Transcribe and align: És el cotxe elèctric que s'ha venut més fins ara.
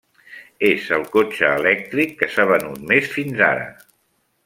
És 0.69 0.87
el 0.97 1.03
cotxe 1.17 1.51
elèctric 1.59 2.17
que 2.23 2.31
s'ha 2.37 2.49
venut 2.53 2.83
més 2.93 3.15
fins 3.19 3.45
ara. 3.53 3.73